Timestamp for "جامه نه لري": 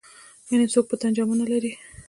1.17-1.71